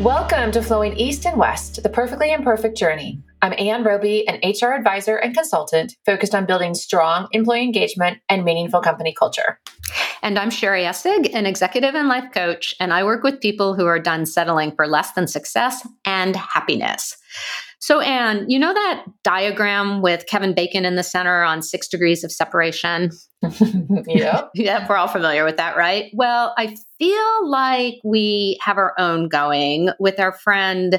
[0.00, 3.20] Welcome to Flowing East and West, the perfectly imperfect journey.
[3.42, 8.42] I'm Anne Roby, an HR advisor and consultant focused on building strong employee engagement and
[8.42, 9.60] meaningful company culture.
[10.22, 13.84] And I'm Sherry Essig, an executive and life coach, and I work with people who
[13.84, 17.14] are done settling for less than success and happiness.
[17.80, 22.22] So, Anne, you know that diagram with Kevin Bacon in the center on six degrees
[22.22, 23.10] of separation?
[24.06, 24.42] yeah.
[24.54, 26.10] yeah, we're all familiar with that, right?
[26.12, 30.98] Well, I feel like we have our own going with our friend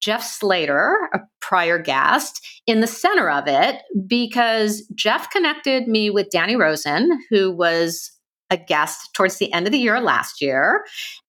[0.00, 6.30] Jeff Slater, a prior guest, in the center of it because Jeff connected me with
[6.30, 8.10] Danny Rosen, who was
[8.50, 10.84] a guest towards the end of the year last year.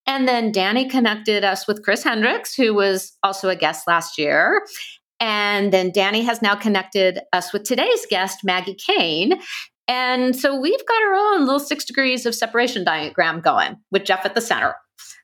[0.05, 4.65] And then Danny connected us with Chris Hendricks, who was also a guest last year.
[5.19, 9.39] And then Danny has now connected us with today's guest, Maggie Kane.
[9.87, 14.25] And so we've got our own little six degrees of separation diagram going with Jeff
[14.25, 14.75] at the center.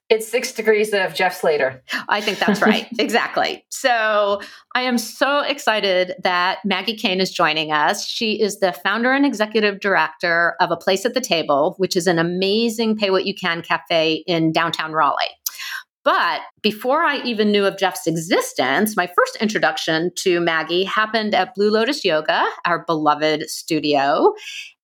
[0.10, 1.84] It's six degrees of Jeff Slater.
[2.08, 2.88] I think that's right.
[3.00, 3.64] exactly.
[3.70, 4.42] So
[4.74, 8.08] I am so excited that Maggie Kane is joining us.
[8.08, 12.08] She is the founder and executive director of A Place at the Table, which is
[12.08, 15.30] an amazing pay what you can cafe in downtown Raleigh.
[16.10, 21.54] But before I even knew of Jeff's existence, my first introduction to Maggie happened at
[21.54, 24.34] Blue Lotus Yoga, our beloved studio.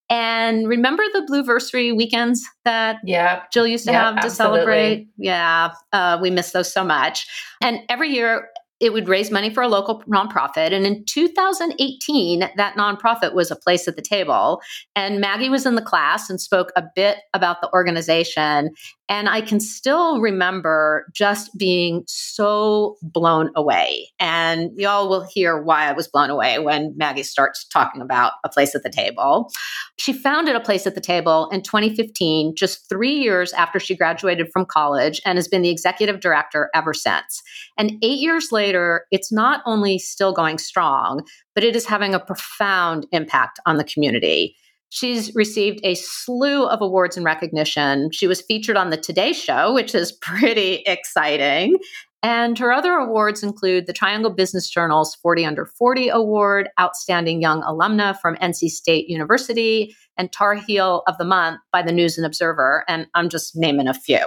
[0.08, 3.42] And remember the Blue Blueversary weekends that yeah.
[3.52, 4.58] Jill used to yeah, have to absolutely.
[4.60, 5.08] celebrate?
[5.16, 7.26] Yeah, uh, we miss those so much.
[7.60, 8.46] And every year
[8.78, 10.72] it would raise money for a local nonprofit.
[10.72, 14.60] And in 2018, that nonprofit was a place at the table.
[14.94, 18.70] And Maggie was in the class and spoke a bit about the organization.
[19.08, 24.08] And I can still remember just being so blown away.
[24.18, 28.48] And y'all will hear why I was blown away when Maggie starts talking about a
[28.48, 29.50] place at the table.
[29.96, 34.48] She founded a place at the table in 2015, just three years after she graduated
[34.52, 37.42] from college, and has been the executive director ever since.
[37.78, 41.24] And eight years later, it's not only still going strong,
[41.54, 44.56] but it is having a profound impact on the community.
[44.88, 48.10] She's received a slew of awards and recognition.
[48.12, 51.76] She was featured on the Today Show, which is pretty exciting.
[52.22, 57.62] And her other awards include the Triangle Business Journal's 40 Under 40 Award, Outstanding Young
[57.62, 62.26] Alumna from NC State University, and Tar Heel of the Month by the News and
[62.26, 62.84] Observer.
[62.88, 64.20] And I'm just naming a few.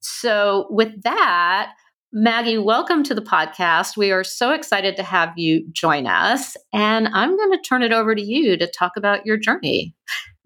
[0.00, 1.72] So, with that,
[2.18, 3.94] Maggie, welcome to the podcast.
[3.94, 6.56] We are so excited to have you join us.
[6.72, 9.94] And I'm going to turn it over to you to talk about your journey.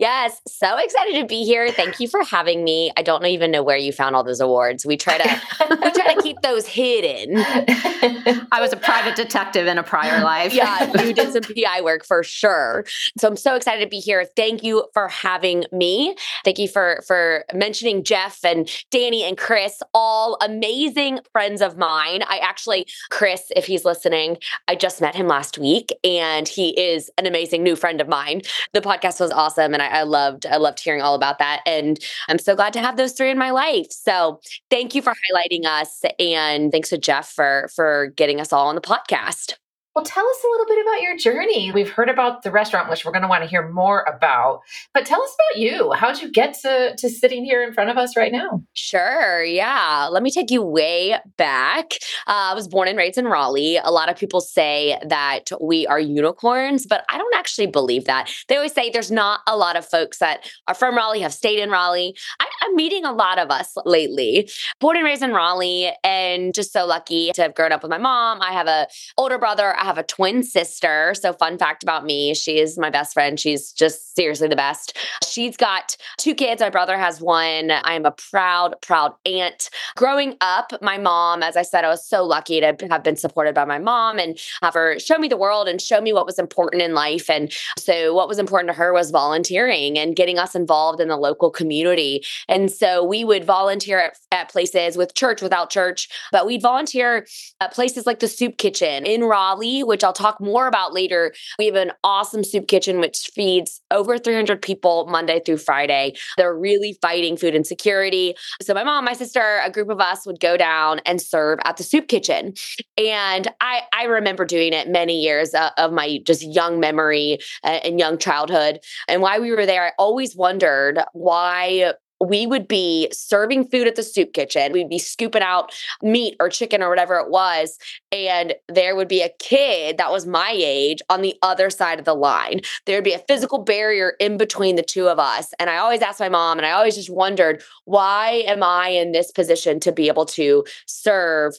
[0.01, 1.71] Yes, so excited to be here.
[1.71, 2.91] Thank you for having me.
[2.97, 4.87] I don't even know where you found all those awards.
[4.87, 7.35] We try to we try to keep those hidden.
[8.51, 10.55] I was a private detective in a prior life.
[10.55, 12.87] yeah, you did some PI work for sure.
[13.19, 14.25] So I'm so excited to be here.
[14.25, 16.17] Thank you for having me.
[16.47, 22.23] Thank you for for mentioning Jeff and Danny and Chris, all amazing friends of mine.
[22.27, 27.11] I actually Chris, if he's listening, I just met him last week and he is
[27.19, 28.41] an amazing new friend of mine.
[28.73, 31.63] The podcast was awesome and I I loved I loved hearing all about that.
[31.67, 33.87] And I'm so glad to have those three in my life.
[33.91, 34.41] So
[34.71, 36.03] thank you for highlighting us.
[36.19, 39.55] And thanks to Jeff for for getting us all on the podcast.
[39.95, 41.73] Well, tell us a little bit about your journey.
[41.73, 44.61] We've heard about the restaurant, which we're going to want to hear more about.
[44.95, 45.91] But tell us about you.
[45.93, 48.63] How'd you get to, to sitting here in front of us right now?
[48.73, 49.43] Sure.
[49.43, 50.09] Yeah.
[50.13, 51.95] Let me take you way back.
[52.29, 53.79] Uh, I was born and raised in Raleigh.
[53.83, 58.31] A lot of people say that we are unicorns, but I don't actually believe that.
[58.47, 61.59] They always say there's not a lot of folks that are from Raleigh, have stayed
[61.59, 62.15] in Raleigh.
[62.39, 64.49] I, I'm meeting a lot of us lately.
[64.79, 67.99] Born and raised in Raleigh, and just so lucky to have grown up with my
[67.99, 68.41] mom.
[68.41, 68.87] I have a
[69.19, 69.75] older brother.
[69.81, 71.15] I have a twin sister.
[71.15, 73.41] So, fun fact about me, she is my best friend.
[73.41, 74.97] She's just seriously the best.
[75.27, 76.61] She's got two kids.
[76.61, 77.71] My brother has one.
[77.71, 79.71] I am a proud, proud aunt.
[79.97, 83.55] Growing up, my mom, as I said, I was so lucky to have been supported
[83.55, 86.39] by my mom and have her show me the world and show me what was
[86.39, 87.31] important in life.
[87.31, 91.17] And so, what was important to her was volunteering and getting us involved in the
[91.17, 92.23] local community.
[92.49, 97.27] And so, we would volunteer at, at places with church, without church, but we'd volunteer
[97.61, 101.33] at places like the soup kitchen in Raleigh which I'll talk more about later.
[101.59, 106.15] We have an awesome soup kitchen which feeds over 300 people Monday through Friday.
[106.37, 108.35] They're really fighting food insecurity.
[108.63, 111.77] So my mom, my sister, a group of us would go down and serve at
[111.77, 112.55] the soup kitchen.
[112.99, 117.81] And I I remember doing it many years uh, of my just young memory uh,
[117.85, 118.81] and young childhood.
[119.09, 123.97] And while we were there, I always wondered why we would be serving food at
[123.97, 124.73] the soup kitchen.
[124.73, 125.73] We'd be scooping out
[126.03, 127.79] meat or chicken or whatever it was.
[128.13, 132.05] And there would be a kid that was my age on the other side of
[132.05, 132.61] the line.
[132.87, 133.27] There'd be a mm.
[133.27, 135.53] physical barrier in between the two of us.
[135.59, 139.13] And I always asked my mom, and I always just wondered, why am I in
[139.13, 141.55] this position to be able to serve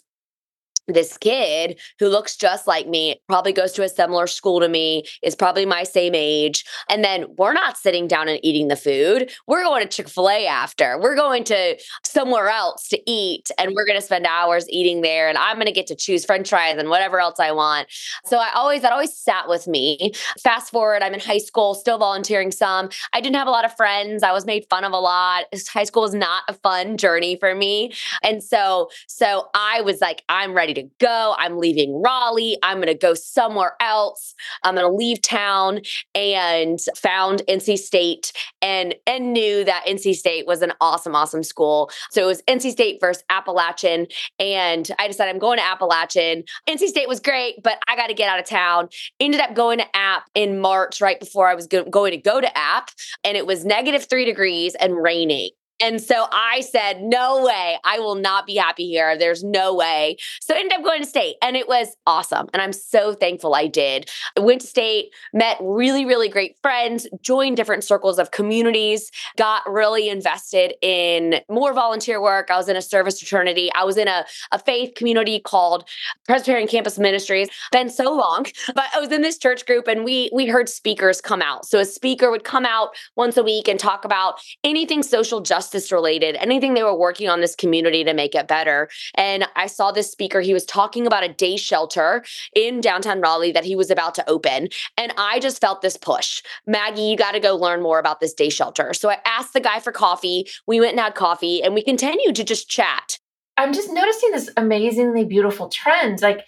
[0.88, 5.04] this kid who looks just like me, probably goes to a similar school to me,
[5.22, 6.66] is probably my same age.
[6.90, 9.32] And then we're not sitting down and eating the food.
[9.48, 11.00] We're going to Chick fil A after.
[11.00, 15.30] We're going to somewhere else to eat and we're going to spend hours eating there.
[15.30, 17.88] And I'm going to get to choose french fries and whatever else I want.
[18.26, 20.14] So I always, that always sat with me.
[20.44, 22.90] Fast forward, I'm in high school, still volunteering some.
[23.14, 24.24] I didn't have a lot of friends.
[24.24, 25.46] I was made fun of a lot.
[25.70, 27.94] High school was not a fun journey for me.
[28.24, 31.36] And so, so I was like, I'm ready to go.
[31.38, 32.58] I'm leaving Raleigh.
[32.64, 34.34] I'm going to go somewhere else.
[34.64, 35.82] I'm going to leave town
[36.16, 38.32] and found NC State
[38.62, 41.90] and and knew that NC State was an awesome awesome school.
[42.10, 44.08] So it was NC State versus Appalachian
[44.40, 46.44] and I decided I'm going to Appalachian.
[46.68, 48.90] NC State was great, but I got to get out of town.
[49.20, 52.42] Ended up going to App in March right before I was go- going to go
[52.42, 52.90] to App
[53.24, 55.50] and it was negative 3 degrees and raining.
[55.82, 59.18] And so I said, no way, I will not be happy here.
[59.18, 60.18] There's no way.
[60.40, 62.48] So I ended up going to state and it was awesome.
[62.54, 64.10] And I'm so thankful I did.
[64.38, 69.64] I went to state, met really, really great friends, joined different circles of communities, got
[69.68, 72.52] really invested in more volunteer work.
[72.52, 73.72] I was in a service fraternity.
[73.74, 75.88] I was in a, a faith community called
[76.28, 77.50] Presbyterian Campus Ministries.
[77.72, 78.46] Been so long,
[78.76, 81.66] but I was in this church group and we we heard speakers come out.
[81.66, 85.71] So a speaker would come out once a week and talk about anything social justice
[85.72, 88.90] justice related, anything they were working on this community to make it better.
[89.16, 92.26] And I saw this speaker, he was talking about a day shelter
[92.56, 94.68] in downtown Raleigh that he was about to open.
[94.98, 98.34] And I just felt this push Maggie, you got to go learn more about this
[98.34, 98.94] day shelter.
[98.94, 100.48] So I asked the guy for coffee.
[100.68, 103.18] We went and had coffee and we continued to just chat.
[103.58, 106.22] I'm just noticing this amazingly beautiful trend.
[106.22, 106.46] Like,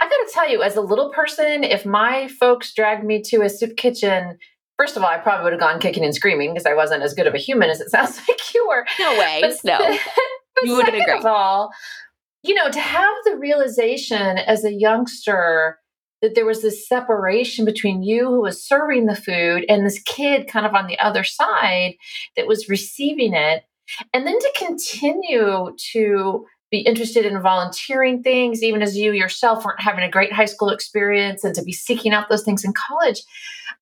[0.00, 3.42] I got to tell you, as a little person, if my folks dragged me to
[3.42, 4.38] a soup kitchen
[4.76, 7.14] First of all, I probably would have gone kicking and screaming because I wasn't as
[7.14, 8.84] good of a human as it sounds like you were.
[8.98, 9.38] No way.
[9.40, 9.78] But, no.
[10.54, 11.18] but you would have agree.
[11.18, 11.70] Of all,
[12.42, 15.78] you know, to have the realization as a youngster
[16.20, 20.48] that there was this separation between you who was serving the food and this kid
[20.48, 21.94] kind of on the other side
[22.36, 23.64] that was receiving it.
[24.14, 29.80] And then to continue to be interested in volunteering things, even as you yourself weren't
[29.80, 33.22] having a great high school experience and to be seeking out those things in college.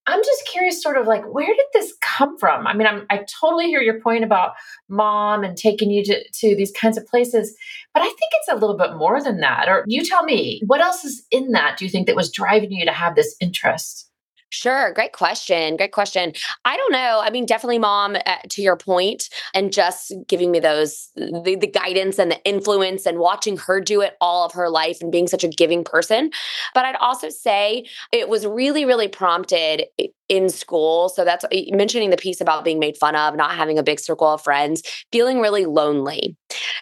[0.06, 2.66] I'm just curious, sort of like, where did this come from?
[2.66, 4.52] I mean, I'm, I totally hear your point about
[4.88, 7.56] mom and taking you to, to these kinds of places,
[7.94, 9.68] but I think it's a little bit more than that.
[9.68, 12.72] Or you tell me, what else is in that, do you think, that was driving
[12.72, 14.10] you to have this interest?
[14.52, 14.92] Sure.
[14.92, 15.78] Great question.
[15.78, 16.34] Great question.
[16.66, 17.22] I don't know.
[17.24, 21.66] I mean, definitely mom, uh, to your point, and just giving me those, the, the
[21.66, 25.26] guidance and the influence and watching her do it all of her life and being
[25.26, 26.30] such a giving person.
[26.74, 29.86] But I'd also say it was really, really prompted
[30.28, 31.08] in school.
[31.08, 34.28] So that's mentioning the piece about being made fun of, not having a big circle
[34.28, 34.82] of friends,
[35.12, 36.36] feeling really lonely.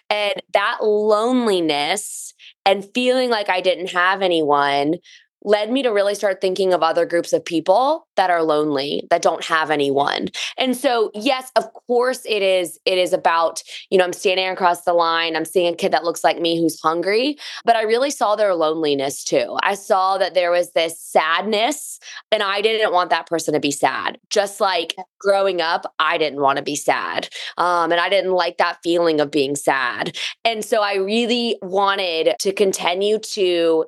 [0.09, 2.33] And that loneliness
[2.65, 4.95] and feeling like I didn't have anyone
[5.43, 9.21] led me to really start thinking of other groups of people that are lonely that
[9.21, 10.27] don't have anyone.
[10.57, 14.83] And so yes of course it is it is about you know i'm standing across
[14.83, 18.11] the line i'm seeing a kid that looks like me who's hungry but i really
[18.11, 19.57] saw their loneliness too.
[19.63, 21.99] I saw that there was this sadness
[22.31, 24.19] and i didn't want that person to be sad.
[24.29, 28.57] Just like growing up i didn't want to be sad um, and i didn't like
[28.57, 30.17] that feeling of being sad.
[30.43, 33.85] And so i really wanted to continue to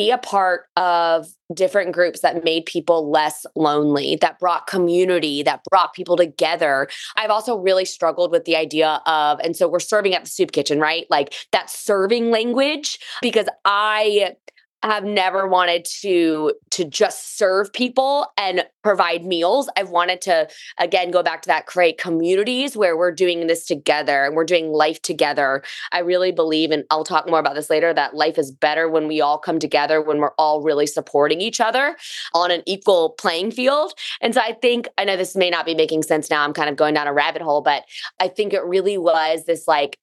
[0.00, 5.60] be a part of different groups that made people less lonely, that brought community, that
[5.68, 6.88] brought people together.
[7.16, 10.52] I've also really struggled with the idea of, and so we're serving at the soup
[10.52, 11.04] kitchen, right?
[11.10, 14.36] Like that serving language, because I
[14.82, 19.68] have never wanted to to just serve people and provide meals.
[19.76, 24.24] I've wanted to again go back to that create communities where we're doing this together
[24.24, 25.62] and we're doing life together.
[25.92, 29.06] I really believe and I'll talk more about this later that life is better when
[29.06, 31.96] we all come together when we're all really supporting each other
[32.34, 33.92] on an equal playing field.
[34.20, 36.42] And so I think I know this may not be making sense now.
[36.42, 37.84] I'm kind of going down a rabbit hole, but
[38.18, 39.98] I think it really was this like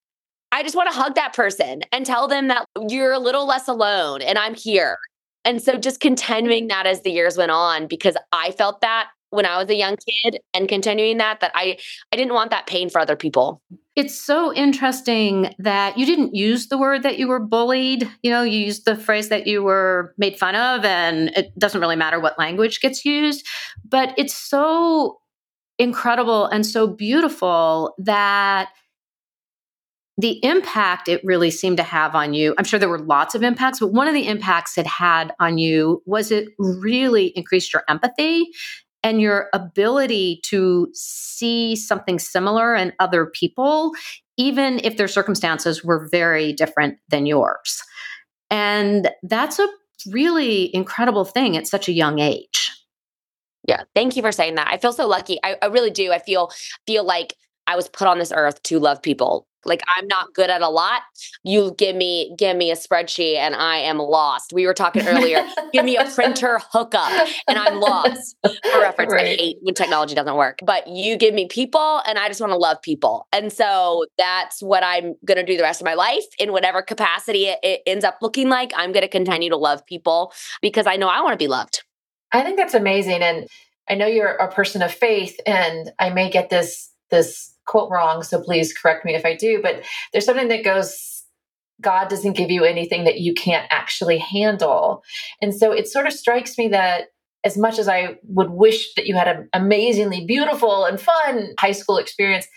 [0.51, 3.67] I just want to hug that person and tell them that you're a little less
[3.67, 4.97] alone and I'm here.
[5.45, 9.45] And so just continuing that as the years went on because I felt that when
[9.45, 11.77] I was a young kid and continuing that that I
[12.11, 13.61] I didn't want that pain for other people.
[13.95, 18.09] It's so interesting that you didn't use the word that you were bullied.
[18.21, 21.81] You know, you used the phrase that you were made fun of and it doesn't
[21.81, 23.45] really matter what language gets used,
[23.87, 25.19] but it's so
[25.79, 28.69] incredible and so beautiful that
[30.19, 33.43] the impact it really seemed to have on you i'm sure there were lots of
[33.43, 37.83] impacts but one of the impacts it had on you was it really increased your
[37.87, 38.47] empathy
[39.03, 43.93] and your ability to see something similar in other people
[44.37, 47.81] even if their circumstances were very different than yours.
[48.49, 49.67] And that's a
[50.11, 52.71] really incredible thing at such a young age.
[53.67, 54.67] Yeah thank you for saying that.
[54.71, 55.39] I feel so lucky.
[55.43, 56.11] I, I really do.
[56.11, 56.51] I feel
[56.85, 57.33] feel like
[57.67, 59.45] I was put on this earth to love people.
[59.65, 61.01] Like I'm not good at a lot.
[61.43, 64.53] You give me give me a spreadsheet and I am lost.
[64.53, 65.45] We were talking earlier.
[65.73, 68.37] give me a printer hookup and I'm lost.
[68.43, 69.25] For reference, right.
[69.25, 70.59] I hate when technology doesn't work.
[70.63, 73.27] But you give me people and I just want to love people.
[73.33, 76.81] And so that's what I'm going to do the rest of my life in whatever
[76.81, 78.71] capacity it, it ends up looking like.
[78.75, 80.31] I'm going to continue to love people
[80.61, 81.83] because I know I want to be loved.
[82.31, 83.47] I think that's amazing and
[83.89, 88.23] I know you're a person of faith and I may get this this quote wrong,
[88.23, 91.17] so please correct me if I do, but there's something that goes
[91.81, 95.03] God doesn't give you anything that you can't actually handle.
[95.41, 97.09] And so it sort of strikes me that
[97.43, 101.71] as much as I would wish that you had an amazingly beautiful and fun high
[101.71, 102.47] school experience,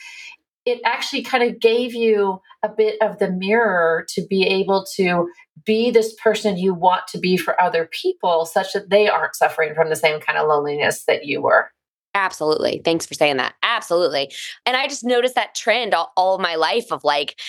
[0.65, 5.29] it actually kind of gave you a bit of the mirror to be able to
[5.65, 9.75] be this person you want to be for other people such that they aren't suffering
[9.75, 11.71] from the same kind of loneliness that you were.
[12.15, 12.83] Absolutely.
[12.85, 13.55] Thanks for saying that.
[13.63, 14.33] Absolutely.
[14.67, 17.41] And I just noticed that trend all, all my life of like,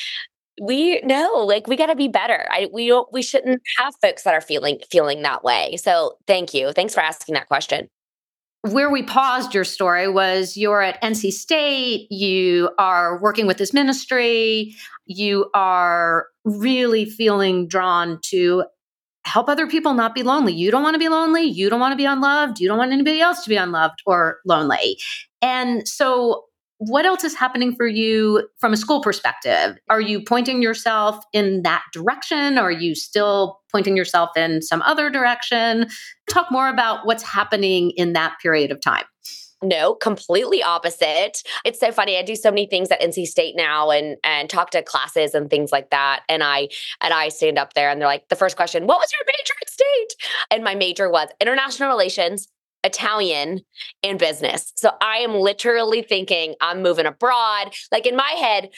[0.61, 4.23] we know like we got to be better i we don't we shouldn't have folks
[4.23, 7.87] that are feeling feeling that way so thank you thanks for asking that question
[8.69, 13.73] where we paused your story was you're at NC State, you are working with this
[13.73, 14.75] ministry,
[15.05, 18.65] you are really feeling drawn to
[19.25, 20.53] help other people not be lonely.
[20.53, 21.43] You don't want to be lonely.
[21.43, 22.59] You don't want to be unloved.
[22.59, 24.97] You don't want anybody else to be unloved or lonely.
[25.41, 26.45] And so,
[26.83, 29.77] what else is happening for you from a school perspective?
[29.87, 32.57] Are you pointing yourself in that direction?
[32.57, 35.87] Or are you still pointing yourself in some other direction?
[36.27, 39.03] Talk more about what's happening in that period of time.
[39.63, 41.43] No, completely opposite.
[41.63, 42.17] It's so funny.
[42.17, 45.49] I do so many things at NC State now and and talk to classes and
[45.49, 46.23] things like that.
[46.27, 49.11] And I and I stand up there and they're like, the first question, what was
[49.11, 50.15] your major at state?
[50.49, 52.47] And my major was international relations,
[52.83, 53.61] Italian,
[54.01, 54.73] and business.
[54.75, 57.71] So I am literally thinking I'm moving abroad.
[57.91, 58.69] Like in my head,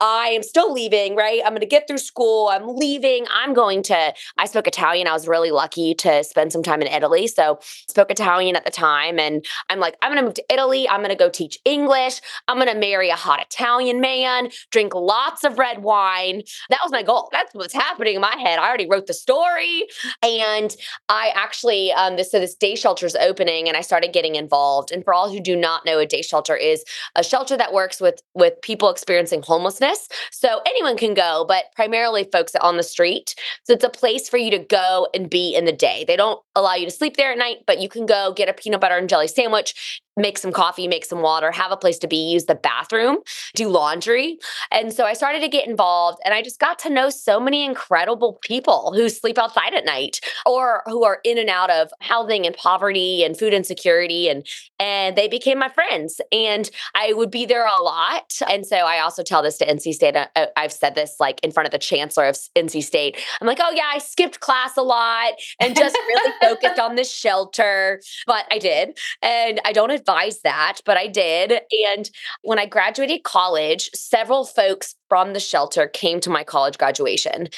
[0.00, 1.42] I am still leaving, right?
[1.44, 2.48] I'm going to get through school.
[2.48, 3.26] I'm leaving.
[3.32, 5.06] I'm going to, I spoke Italian.
[5.06, 7.26] I was really lucky to spend some time in Italy.
[7.26, 9.18] So spoke Italian at the time.
[9.18, 10.88] And I'm like, I'm going to move to Italy.
[10.88, 12.22] I'm going to go teach English.
[12.48, 16.42] I'm going to marry a hot Italian man, drink lots of red wine.
[16.70, 17.28] That was my goal.
[17.30, 18.58] That's what's happening in my head.
[18.58, 19.86] I already wrote the story.
[20.22, 20.74] And
[21.10, 24.92] I actually, um, this, so this day shelter is opening and I started getting involved.
[24.92, 26.84] And for all who do not know, a day shelter is
[27.16, 29.89] a shelter that works with, with people experiencing homelessness
[30.30, 33.34] so anyone can go, but primarily folks on the street.
[33.64, 36.04] So it's a place for you to go and be in the day.
[36.06, 38.52] They don't allow you to sleep there at night, but you can go get a
[38.52, 42.08] peanut butter and jelly sandwich, make some coffee, make some water, have a place to
[42.08, 43.18] be, use the bathroom,
[43.54, 44.38] do laundry.
[44.70, 47.64] And so I started to get involved and I just got to know so many
[47.64, 52.46] incredible people who sleep outside at night or who are in and out of housing
[52.46, 54.46] and poverty and food insecurity and
[54.78, 58.32] and they became my friends and I would be there a lot.
[58.48, 60.16] And so I also tell this to NC State.
[60.16, 63.18] Uh, uh, I've said this like in front of the chancellor of NC State.
[63.40, 67.12] I'm like, "Oh yeah, I skipped class a lot and just really focused on this
[67.12, 68.98] shelter." But I did.
[69.22, 71.60] And I don't advise that, but I did.
[71.94, 72.10] And
[72.42, 77.48] when I graduated college, several folks from the shelter came to my college graduation.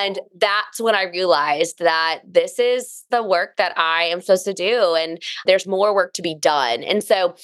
[0.00, 4.54] And that's when I realized that this is the work that I am supposed to
[4.54, 4.94] do.
[4.94, 6.82] And there's more work to be done.
[6.82, 7.36] And so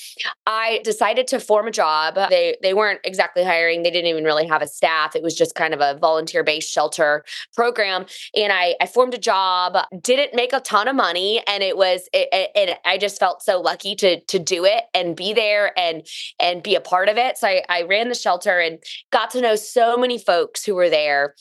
[0.47, 2.15] I decided to form a job.
[2.31, 5.15] They they weren't exactly hiring, they didn't even really have a staff.
[5.15, 7.23] It was just kind of a volunteer-based shelter
[7.55, 8.07] program.
[8.35, 11.43] And I, I formed a job, didn't make a ton of money.
[11.47, 14.85] And it was it, it, it I just felt so lucky to to do it
[14.95, 16.07] and be there and
[16.41, 17.37] and be a part of it.
[17.37, 20.91] So I, I ran the shelter and got to know so many folks who were
[20.91, 21.35] there.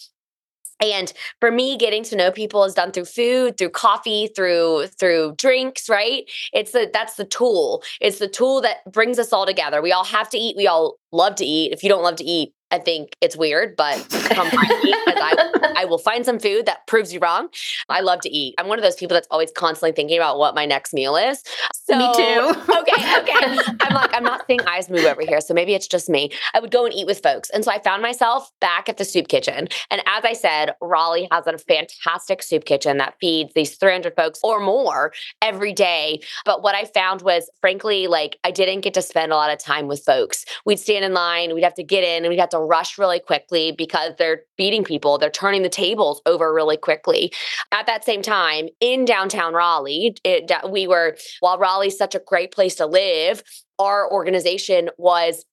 [0.81, 5.35] And for me getting to know people is done through food through coffee through through
[5.37, 6.29] drinks right?
[6.53, 7.83] It's the that's the tool.
[8.01, 9.81] It's the tool that brings us all together.
[9.81, 10.57] We all have to eat.
[10.57, 11.71] We all love to eat.
[11.71, 15.21] If you don't love to eat I think it's weird, but come find me because
[15.21, 17.49] I, I will find some food that proves you wrong.
[17.89, 18.55] I love to eat.
[18.57, 21.43] I'm one of those people that's always constantly thinking about what my next meal is.
[21.73, 22.53] So, me too.
[22.79, 23.57] okay, okay.
[23.81, 26.31] I'm like, I'm not seeing eyes move over here, so maybe it's just me.
[26.53, 27.49] I would go and eat with folks.
[27.49, 29.67] And so I found myself back at the soup kitchen.
[29.89, 34.39] And as I said, Raleigh has a fantastic soup kitchen that feeds these 300 folks
[34.43, 35.11] or more
[35.41, 36.21] every day.
[36.45, 39.59] But what I found was, frankly, like I didn't get to spend a lot of
[39.59, 40.45] time with folks.
[40.65, 43.19] We'd stand in line, we'd have to get in, and we'd have to rush really
[43.19, 47.31] quickly because they're beating people, they're turning the tables over really quickly.
[47.71, 52.51] At that same time, in downtown Raleigh, it, we were, while Raleigh's such a great
[52.51, 53.43] place to live,
[53.79, 55.45] our organization was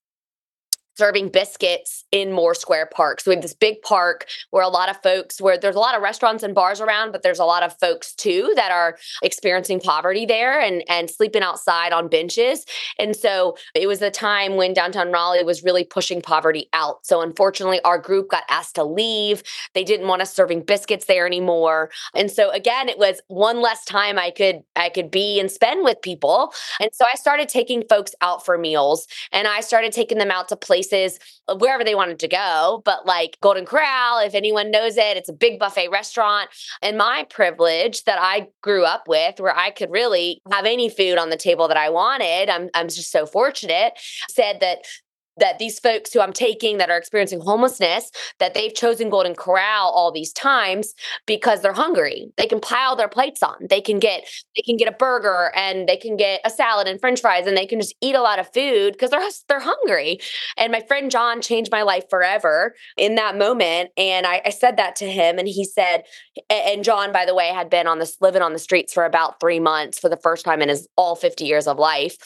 [0.99, 3.21] serving biscuits in Moore Square Park.
[3.21, 5.95] So we have this big park where a lot of folks, where there's a lot
[5.95, 9.79] of restaurants and bars around, but there's a lot of folks too that are experiencing
[9.79, 12.65] poverty there and, and sleeping outside on benches.
[12.99, 17.05] And so it was a time when downtown Raleigh was really pushing poverty out.
[17.05, 19.41] So unfortunately, our group got asked to leave.
[19.73, 21.91] They didn't want us serving biscuits there anymore.
[22.13, 25.85] And so again, it was one less time I could I could be and spend
[25.85, 26.53] with people.
[26.81, 30.49] And so I started taking folks out for meals and I started taking them out
[30.49, 32.81] to places places uh, wherever they wanted to go.
[32.85, 36.49] But like Golden Corral, if anyone knows it, it's a big buffet restaurant.
[36.81, 41.17] And my privilege that I grew up with, where I could really have any food
[41.17, 43.93] on the table that I wanted, I'm, I'm just so fortunate,
[44.29, 44.79] said that
[45.39, 49.89] that these folks who I'm taking that are experiencing homelessness, that they've chosen Golden Corral
[49.89, 50.93] all these times
[51.25, 52.31] because they're hungry.
[52.37, 53.55] They can pile their plates on.
[53.69, 56.99] They can get they can get a burger and they can get a salad and
[56.99, 60.19] french fries and they can just eat a lot of food because they're they're hungry.
[60.57, 63.91] And my friend John changed my life forever in that moment.
[63.97, 66.03] And I, I said that to him and he said,
[66.49, 69.39] and John, by the way, had been on this living on the streets for about
[69.39, 72.17] three months for the first time in his all 50 years of life.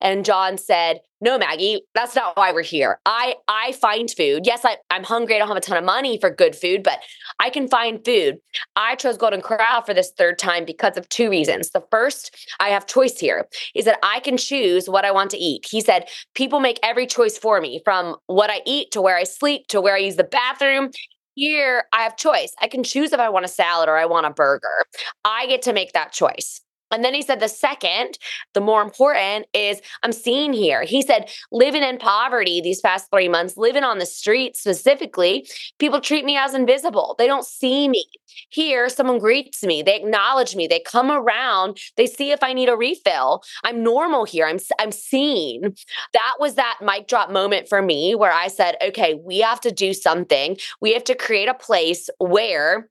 [0.00, 2.98] And John said, no maggie that's not why we're here.
[3.06, 4.42] I i find food.
[4.44, 5.36] Yes I, i'm hungry.
[5.36, 7.00] I don't have a ton of money for good food but
[7.40, 8.38] i can find food.
[8.76, 11.70] I chose golden corral for this third time because of two reasons.
[11.70, 15.38] The first i have choice here is that i can choose what i want to
[15.38, 15.66] eat.
[15.70, 19.24] He said people make every choice for me from what i eat to where i
[19.24, 20.90] sleep to where i use the bathroom.
[21.34, 22.52] Here I have choice.
[22.60, 24.84] I can choose if I want a salad or I want a burger.
[25.24, 26.60] I get to make that choice.
[26.92, 28.18] And then he said, the second,
[28.54, 30.84] the more important is I'm seeing here.
[30.84, 36.00] He said, living in poverty these past three months, living on the street specifically, people
[36.00, 37.14] treat me as invisible.
[37.18, 38.04] They don't see me.
[38.48, 42.70] Here, someone greets me, they acknowledge me, they come around, they see if I need
[42.70, 43.42] a refill.
[43.62, 44.46] I'm normal here.
[44.46, 45.74] I'm, I'm seen.
[46.12, 49.70] That was that mic drop moment for me where I said, okay, we have to
[49.70, 50.56] do something.
[50.80, 52.88] We have to create a place where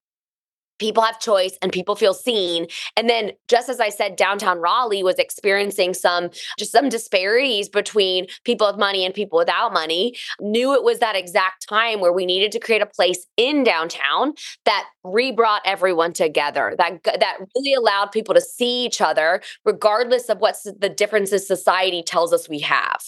[0.82, 2.66] people have choice and people feel seen
[2.98, 8.26] and then just as i said downtown raleigh was experiencing some just some disparities between
[8.46, 12.26] people with money and people without money knew it was that exact time where we
[12.26, 14.34] needed to create a place in downtown
[14.66, 20.40] that re-brought everyone together that that really allowed people to see each other regardless of
[20.40, 23.02] what the differences society tells us we have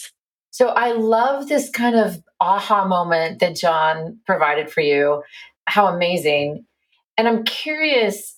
[0.52, 5.24] so I love this kind of aha moment that John provided for you.
[5.66, 6.68] How amazing.
[7.18, 8.38] And I'm curious,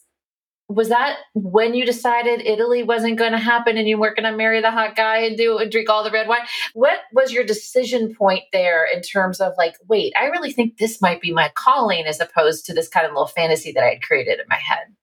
[0.67, 4.35] was that when you decided Italy wasn't going to happen and you weren't going to
[4.35, 6.41] marry the hot guy and do and drink all the red wine?
[6.73, 11.01] What was your decision point there in terms of like, wait, I really think this
[11.01, 14.01] might be my calling as opposed to this kind of little fantasy that I had
[14.01, 14.95] created in my head?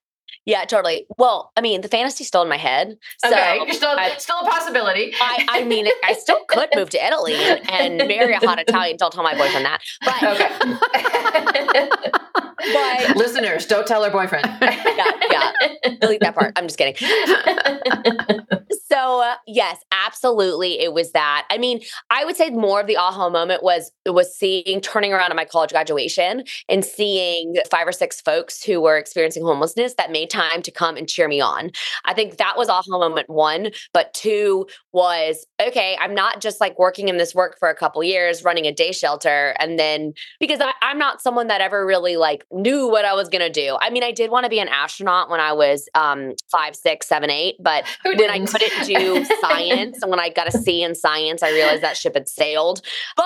[0.45, 1.07] Yeah, totally.
[1.19, 2.97] Well, I mean, the fantasy's still in my head.
[3.25, 5.15] So okay, you're still I, still a possibility.
[5.21, 8.97] I, I mean, I still could move to Italy and, and marry a hot Italian.
[8.97, 9.81] Don't tell my boyfriend that.
[10.05, 10.23] But
[12.03, 12.23] okay.
[12.73, 14.47] but listeners, don't tell her boyfriend.
[14.63, 15.53] yeah, yeah.
[16.01, 16.53] Delete that part.
[16.57, 16.97] I'm just kidding.
[18.91, 21.47] so uh, yes, absolutely, it was that.
[21.51, 25.31] I mean, I would say more of the aha moment was was seeing turning around
[25.31, 30.11] at my college graduation and seeing five or six folks who were experiencing homelessness that
[30.11, 31.71] made time to come and cheer me on.
[32.05, 33.71] I think that was aha moment one.
[33.93, 38.03] But two was okay, I'm not just like working in this work for a couple
[38.03, 42.17] years, running a day shelter, and then because I, I'm not someone that ever really
[42.17, 43.77] like knew what I was gonna do.
[43.81, 47.07] I mean, I did want to be an astronaut when I was um, five, six,
[47.07, 50.95] seven, eight, but when I couldn't do science and when I got a C in
[50.95, 52.83] science, I realized that ship had sailed.
[53.17, 53.25] But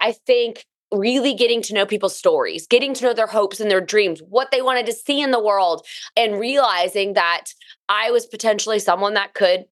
[0.00, 3.80] I think really getting to know people's stories, getting to know their hopes and their
[3.80, 5.84] dreams, what they wanted to see in the world,
[6.16, 7.46] and realizing that
[7.88, 9.64] I was potentially someone that could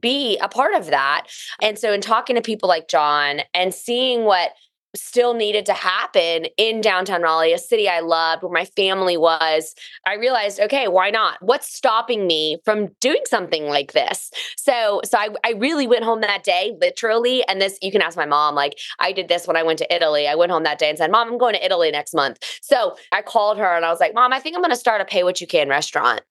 [0.00, 1.26] be a part of that.
[1.62, 4.52] And so, in talking to people like John and seeing what
[4.96, 9.74] still needed to happen in downtown Raleigh, a city I loved, where my family was,
[10.06, 11.38] I realized, okay, why not?
[11.40, 14.30] What's stopping me from doing something like this?
[14.56, 17.46] So, so I, I really went home that day, literally.
[17.48, 19.94] And this, you can ask my mom, like, I did this when I went to
[19.94, 20.26] Italy.
[20.26, 22.38] I went home that day and said, Mom, I'm going to Italy next month.
[22.62, 25.00] So I called her and I was like, Mom, I think I'm going to start
[25.00, 26.22] a pay what you can restaurant.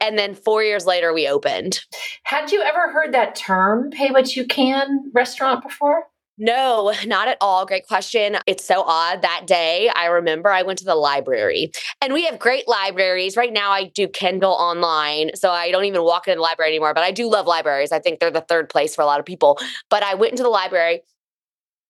[0.00, 1.80] And then four years later, we opened.
[2.24, 6.04] Had you ever heard that term, pay what you can restaurant before?
[6.40, 7.66] No, not at all.
[7.66, 8.36] Great question.
[8.46, 9.22] It's so odd.
[9.22, 13.36] That day, I remember I went to the library and we have great libraries.
[13.36, 15.30] Right now, I do Kindle online.
[15.34, 17.90] So I don't even walk into the library anymore, but I do love libraries.
[17.90, 19.58] I think they're the third place for a lot of people.
[19.90, 21.02] But I went into the library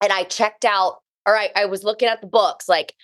[0.03, 2.95] and I checked out, or I, I was looking at the books like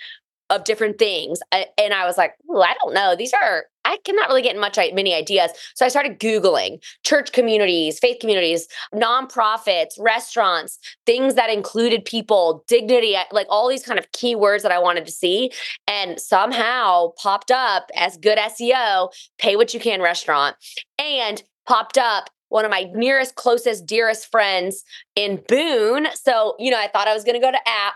[0.50, 1.40] of different things.
[1.52, 3.16] And I was like, I don't know.
[3.16, 5.50] These are I cannot really get much many ideas.
[5.74, 13.16] So I started Googling church communities, faith communities, nonprofits, restaurants, things that included people, dignity,
[13.30, 15.52] like all these kind of keywords that I wanted to see.
[15.86, 20.56] And somehow popped up as good SEO, pay what you can restaurant,
[20.98, 24.84] and popped up one of my nearest, closest, dearest friends
[25.16, 26.06] in Boone.
[26.14, 27.94] So, you know, I thought I was going to go to App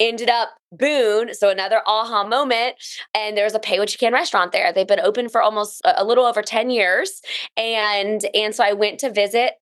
[0.00, 2.76] ended up Boone, so another aha moment.
[3.14, 4.72] And there's a pay what you can restaurant there.
[4.72, 7.22] They've been open for almost a little over 10 years.
[7.56, 9.54] And and so I went to visit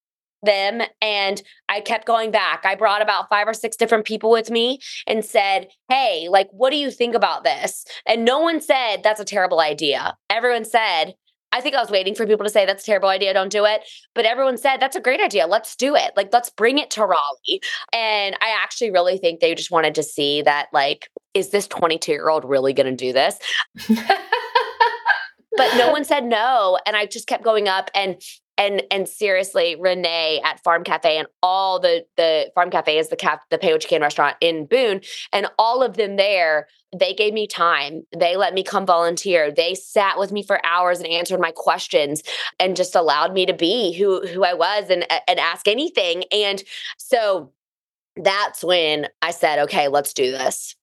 [0.43, 2.65] them and I kept going back.
[2.65, 6.71] I brought about five or six different people with me and said, Hey, like, what
[6.71, 7.85] do you think about this?
[8.07, 10.17] And no one said that's a terrible idea.
[10.31, 11.15] Everyone said,
[11.57, 13.65] I think I was waiting for people to say that's a terrible idea, don't do
[13.65, 13.81] it.
[14.15, 15.47] But everyone said that's a great idea.
[15.47, 16.13] Let's do it.
[16.15, 17.63] Like let's bring it to Raleigh.
[17.95, 22.45] And I actually really think they just wanted to see that like is this 22-year-old
[22.45, 23.39] really going to do this?
[23.89, 28.21] but no one said no and I just kept going up and
[28.59, 33.17] and and seriously, Renee at Farm Cafe and all the the Farm Cafe is the
[33.17, 35.01] cap the pay what you can restaurant in Boone,
[35.33, 38.03] and all of them there, they gave me time.
[38.17, 39.51] They let me come volunteer.
[39.53, 42.23] They sat with me for hours and answered my questions,
[42.59, 46.25] and just allowed me to be who who I was and and ask anything.
[46.33, 46.63] And
[46.99, 47.53] so
[48.17, 50.75] that's when I said, okay, let's do this.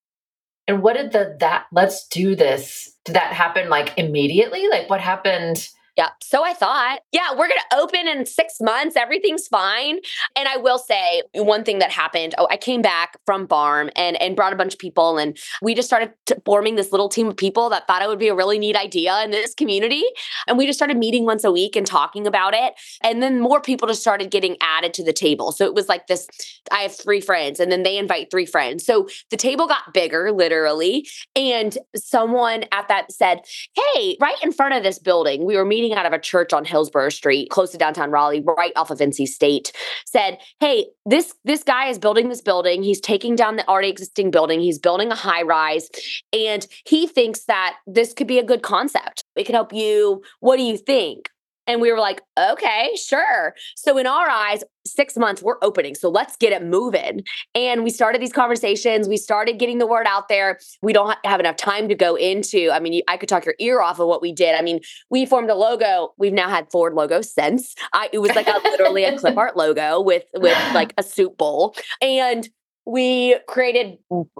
[0.68, 2.96] And what did the that let's do this?
[3.06, 4.68] Did that happen like immediately?
[4.70, 5.70] Like what happened?
[5.96, 6.10] Yeah.
[6.22, 8.96] So I thought, yeah, we're going to open in six months.
[8.96, 10.00] Everything's fine.
[10.36, 12.34] And I will say one thing that happened.
[12.38, 15.18] Oh, I came back from Farm and, and brought a bunch of people.
[15.20, 16.14] And we just started
[16.46, 19.24] forming this little team of people that thought it would be a really neat idea
[19.24, 20.04] in this community.
[20.48, 22.74] And we just started meeting once a week and talking about it.
[23.02, 25.52] And then more people just started getting added to the table.
[25.52, 26.28] So it was like this
[26.72, 28.86] I have three friends, and then they invite three friends.
[28.86, 31.08] So the table got bigger, literally.
[31.36, 33.42] And someone at that said,
[33.76, 36.54] Hey, right in front of this building, we were meeting meeting out of a church
[36.54, 39.72] on Hillsborough Street, close to downtown Raleigh, right off of NC State,
[40.06, 42.84] said, "Hey, this this guy is building this building.
[42.84, 44.62] He's taking down the already existing building.
[44.62, 45.90] He's building a high rise,
[46.32, 49.24] and he thinks that this could be a good concept.
[49.36, 50.24] It could help you.
[50.40, 51.30] What do you think?"
[51.68, 53.54] And we were like, okay, sure.
[53.76, 55.96] So, in our eyes, six months, we're opening.
[55.96, 57.24] So, let's get it moving.
[57.56, 59.08] And we started these conversations.
[59.08, 60.60] We started getting the word out there.
[60.82, 63.82] We don't have enough time to go into, I mean, I could talk your ear
[63.82, 64.56] off of what we did.
[64.56, 66.14] I mean, we formed a logo.
[66.18, 67.76] We've now had Ford logos since.
[67.94, 71.38] I, it was like a, literally a clip art logo with, with like a soup
[71.38, 71.76] bowl.
[72.02, 72.50] And
[72.86, 73.98] we created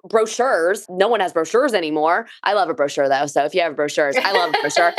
[0.10, 0.86] brochures.
[0.90, 2.28] No one has brochures anymore.
[2.44, 3.26] I love a brochure though.
[3.26, 4.94] So if you have brochures, I love a brochure,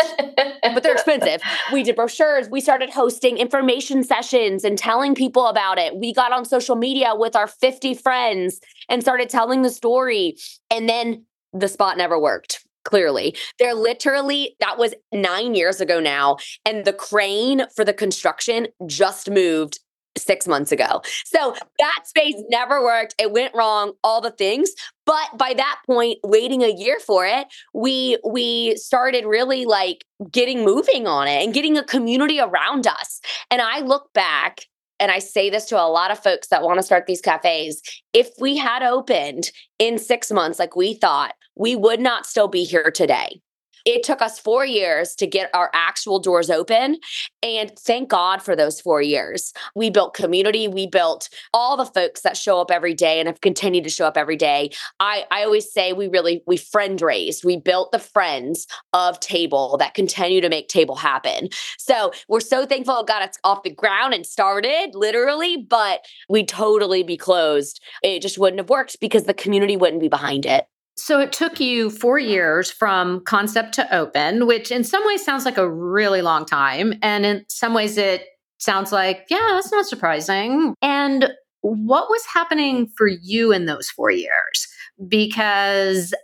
[0.63, 1.43] but they're expensive.
[1.73, 2.49] We did brochures.
[2.49, 5.97] We started hosting information sessions and telling people about it.
[5.97, 10.37] We got on social media with our 50 friends and started telling the story.
[10.71, 13.35] And then the spot never worked clearly.
[13.59, 16.37] They're literally, that was nine years ago now.
[16.65, 19.81] And the crane for the construction just moved
[20.17, 21.03] six months ago.
[21.25, 23.15] So that space never worked.
[23.19, 24.71] It went wrong, all the things.
[25.07, 30.65] But by that point, waiting a year for it, we we started really like getting
[30.65, 33.21] moving on it and getting a community around us.
[33.51, 34.67] And I look back
[35.01, 37.83] and I say this to a lot of folks that want to start these cafes.
[38.13, 42.65] If we had opened in six months like we thought, we would not still be
[42.65, 43.41] here today.
[43.85, 46.99] It took us four years to get our actual doors open.
[47.43, 49.53] And thank God for those four years.
[49.75, 50.69] We built community.
[50.69, 54.07] We built all the folks that show up every day and have continued to show
[54.07, 54.71] up every day.
[55.01, 57.45] I, I always say we really, we friend raised.
[57.45, 61.49] We built the friends of Table that continue to make Table happen.
[61.79, 66.49] So we're so thankful it got us off the ground and started literally, but we'd
[66.49, 67.83] totally be closed.
[68.03, 70.67] It just wouldn't have worked because the community wouldn't be behind it.
[70.97, 75.45] So it took you four years from concept to open, which in some ways sounds
[75.45, 76.95] like a really long time.
[77.03, 78.25] And in some ways it
[78.59, 80.75] sounds like, yeah, that's not surprising.
[80.81, 81.31] And
[81.63, 84.69] what was happening for you in those four years?
[85.09, 86.15] because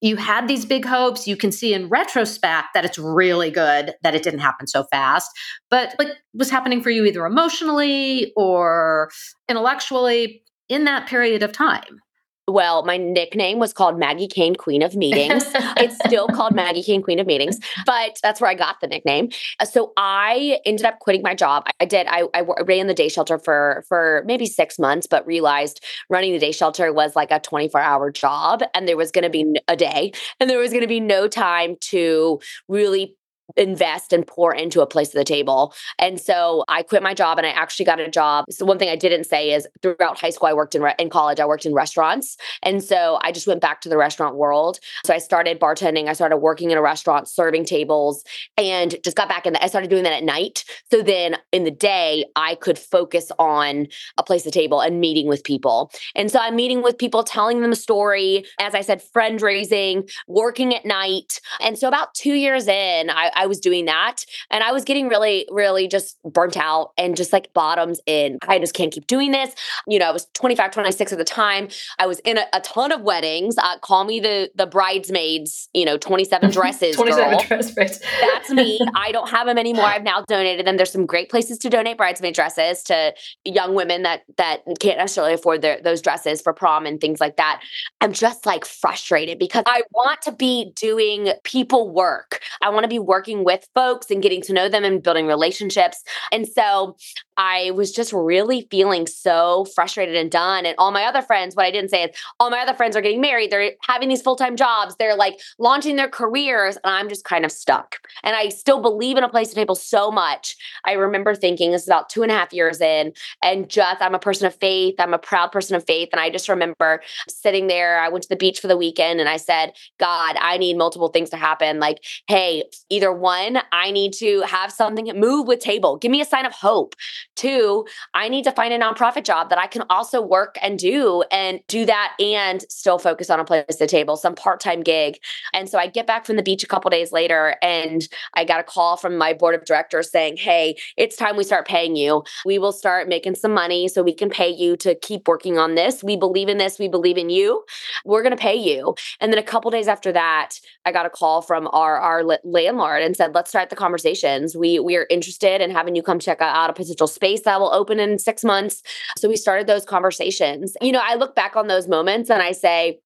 [0.00, 1.26] you had these big hopes.
[1.26, 5.30] You can see in retrospect that it's really good that it didn't happen so fast.
[5.68, 9.10] But like was happening for you either emotionally or
[9.48, 12.00] intellectually in that period of time?
[12.48, 15.44] Well, my nickname was called Maggie Kane, Queen of Meetings.
[15.76, 19.30] it's still called Maggie Kane, Queen of Meetings, but that's where I got the nickname.
[19.60, 21.64] Uh, so I ended up quitting my job.
[21.80, 22.06] I did.
[22.08, 26.38] I, I ran the day shelter for for maybe six months, but realized running the
[26.38, 29.76] day shelter was like a 24 hour job, and there was going to be a
[29.76, 33.16] day, and there was going to be no time to really
[33.56, 35.74] invest and pour into a place at the table.
[35.98, 38.44] And so I quit my job and I actually got a job.
[38.50, 41.10] So one thing I didn't say is throughout high school I worked in re- in
[41.10, 42.36] college I worked in restaurants.
[42.62, 44.80] And so I just went back to the restaurant world.
[45.04, 48.24] So I started bartending, I started working in a restaurant serving tables
[48.56, 50.64] and just got back in the, I started doing that at night.
[50.90, 53.86] So then in the day I could focus on
[54.18, 55.90] a place at the table and meeting with people.
[56.14, 60.74] And so I'm meeting with people telling them a story, as I said fundraising, working
[60.74, 61.40] at night.
[61.60, 64.26] And so about 2 years in I I was doing that.
[64.50, 68.38] And I was getting really, really just burnt out and just like bottoms in.
[68.46, 69.54] I just can't keep doing this.
[69.86, 71.68] You know, I was 25, 26 at the time.
[71.98, 73.56] I was in a, a ton of weddings.
[73.56, 76.96] Uh, call me the the bridesmaids, you know, 27 dresses.
[76.96, 78.00] 27 dresses.
[78.20, 78.78] That's me.
[78.94, 79.86] I don't have them anymore.
[79.86, 80.76] I've now donated them.
[80.76, 85.32] There's some great places to donate bridesmaid dresses to young women that that can't necessarily
[85.32, 87.62] afford their, those dresses for prom and things like that.
[88.02, 92.40] I'm just like frustrated because I want to be doing people work.
[92.60, 95.26] I want to be working working with folks and getting to know them and building
[95.26, 96.02] relationships.
[96.32, 96.96] And so
[97.36, 100.66] I was just really feeling so frustrated and done.
[100.66, 103.00] And all my other friends, what I didn't say is all my other friends are
[103.00, 103.50] getting married.
[103.50, 104.94] They're having these full time jobs.
[104.98, 106.76] They're like launching their careers.
[106.84, 107.96] And I'm just kind of stuck.
[108.22, 110.56] And I still believe in a place to table so much.
[110.84, 113.12] I remember thinking this is about two and a half years in,
[113.42, 114.96] and just I'm a person of faith.
[114.98, 116.10] I'm a proud person of faith.
[116.12, 118.00] And I just remember sitting there.
[118.00, 121.08] I went to the beach for the weekend and I said, God, I need multiple
[121.08, 121.80] things to happen.
[121.80, 125.96] Like, hey, either one, I need to have something move with table.
[125.96, 126.94] Give me a sign of hope.
[127.36, 131.22] Two, I need to find a nonprofit job that I can also work and do
[131.30, 135.18] and do that and still focus on a place at the table, some part-time gig.
[135.52, 138.60] And so I get back from the beach a couple days later and I got
[138.60, 142.22] a call from my board of directors saying, "Hey, it's time we start paying you.
[142.44, 145.74] We will start making some money so we can pay you to keep working on
[145.74, 146.04] this.
[146.04, 146.78] We believe in this.
[146.78, 147.64] We believe in you.
[148.04, 151.10] We're going to pay you." And then a couple days after that, I got a
[151.10, 154.56] call from our our landlord and said, let's start the conversations.
[154.56, 157.72] We we are interested in having you come check out a potential space that will
[157.72, 158.82] open in six months.
[159.16, 160.76] So we started those conversations.
[160.80, 163.00] You know, I look back on those moments and I say,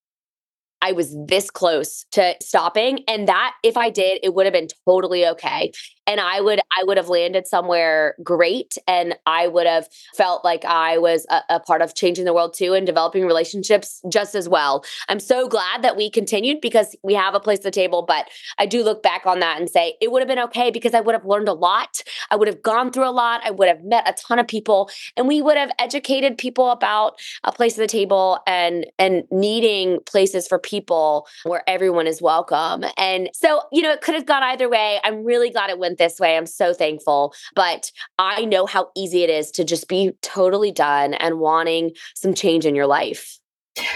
[0.83, 3.05] I was this close to stopping.
[3.09, 5.73] And that, if I did, it would have been totally okay
[6.07, 10.65] and i would i would have landed somewhere great and i would have felt like
[10.65, 14.49] i was a, a, part of changing the world too and developing relationships just as
[14.49, 14.85] well.
[15.09, 18.29] I'm so glad that we continued because we have a place at the table but
[18.59, 21.01] i do look back on that and say it would have been okay because i
[21.01, 22.03] would have learned a lot.
[22.31, 23.41] I would have gone through a lot.
[23.45, 27.19] I would have met a ton of people and we would have educated people about
[27.45, 32.85] a place at the table and and needing places for people where everyone is welcome.
[32.97, 35.01] And so you know it could have gone either way.
[35.05, 36.37] I'm really glad it went this way.
[36.37, 37.35] I'm so thankful.
[37.55, 42.35] But I know how easy it is to just be totally done and wanting some
[42.35, 43.39] change in your life.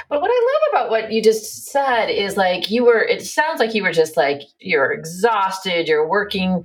[0.09, 3.61] But what I love about what you just said is like you were, it sounds
[3.61, 6.65] like you were just like, you're exhausted, you're working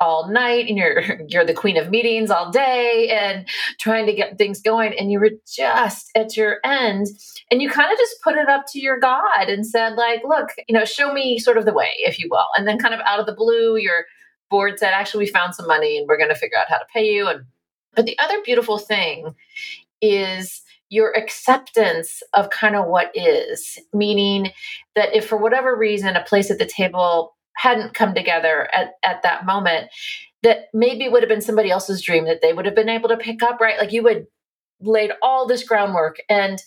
[0.00, 3.46] all night and you're you're the queen of meetings all day and
[3.78, 7.06] trying to get things going and you were just at your end
[7.50, 10.48] and you kind of just put it up to your god and said like look
[10.68, 13.00] you know show me sort of the way if you will and then kind of
[13.06, 14.06] out of the blue you're
[14.50, 16.86] board said, actually, we found some money and we're going to figure out how to
[16.92, 17.28] pay you.
[17.28, 17.44] And
[17.94, 19.34] but the other beautiful thing
[20.00, 24.52] is your acceptance of kind of what is, meaning
[24.96, 29.22] that if for whatever reason a place at the table hadn't come together at, at
[29.22, 29.88] that moment,
[30.42, 33.16] that maybe would have been somebody else's dream that they would have been able to
[33.16, 33.78] pick up, right?
[33.78, 34.26] Like you had
[34.80, 36.16] laid all this groundwork.
[36.28, 36.60] And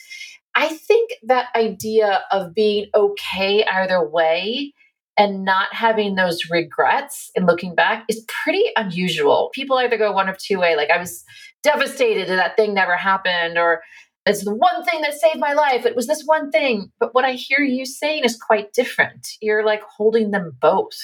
[0.56, 4.74] I think that idea of being okay either way
[5.18, 9.52] and not having those regrets and looking back is pretty unusual.
[9.54, 11.24] People either go one of two way, like I was
[11.62, 13.82] devastated that that thing never happened, or
[14.26, 15.86] it's the one thing that saved my life.
[15.86, 16.92] It was this one thing.
[17.00, 19.28] But what I hear you saying is quite different.
[19.42, 20.98] You're like holding them both.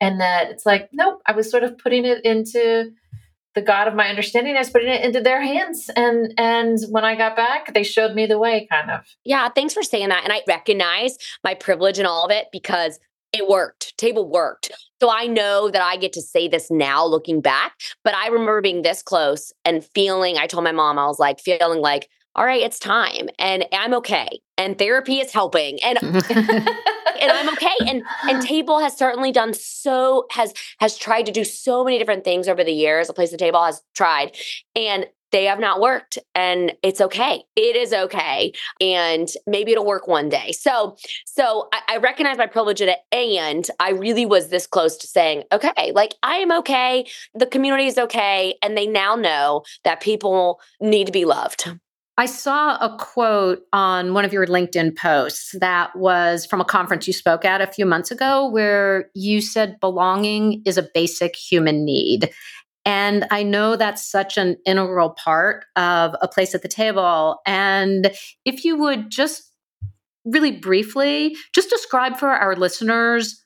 [0.00, 2.90] And that it's like, nope, I was sort of putting it into
[3.54, 4.56] the God of my understanding.
[4.56, 5.90] I was putting it into their hands.
[5.94, 9.00] And and when I got back, they showed me the way, kind of.
[9.24, 10.24] Yeah, thanks for saying that.
[10.24, 12.98] And I recognize my privilege in all of it because
[13.34, 13.96] it worked.
[13.98, 14.70] Table worked.
[15.00, 17.72] So I know that I get to say this now looking back,
[18.04, 21.40] but I remember being this close and feeling, I told my mom, I was like,
[21.40, 24.28] feeling like all right, it's time and I'm okay.
[24.58, 25.78] And therapy is helping.
[25.84, 25.98] And
[27.24, 27.76] and I'm okay.
[27.86, 32.24] And and Table has certainly done so has has tried to do so many different
[32.24, 33.08] things over the years.
[33.08, 34.36] A place the table has tried.
[34.74, 37.42] And they have not worked and it's okay.
[37.56, 40.52] It is okay and maybe it'll work one day.
[40.52, 45.42] So so I, I, recognize my privilege and i really was this close to saying
[45.52, 50.60] okay like i am okay the community is okay and they now know that people
[50.80, 51.68] need to be loved.
[52.16, 57.08] I saw a quote on one of your LinkedIn posts that was from a conference
[57.08, 61.84] you spoke at a few months ago where you said belonging is a basic human
[61.84, 62.30] need.
[62.84, 67.40] And I know that's such an integral part of a place at the table.
[67.46, 68.12] And
[68.44, 69.50] if you would just
[70.24, 73.42] really briefly just describe for our listeners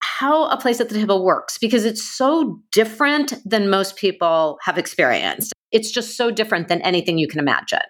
[0.00, 4.78] how a place at the table works because it's so different than most people have
[4.78, 5.52] experienced.
[5.72, 7.80] It's just so different than anything you can imagine.